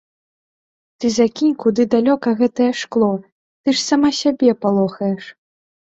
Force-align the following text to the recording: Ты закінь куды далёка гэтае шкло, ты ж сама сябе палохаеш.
Ты 0.99 1.05
закінь 1.19 1.53
куды 1.65 1.81
далёка 1.93 2.29
гэтае 2.41 2.71
шкло, 2.83 3.13
ты 3.61 3.67
ж 3.79 3.87
сама 3.89 4.09
сябе 4.25 4.49
палохаеш. 4.65 5.35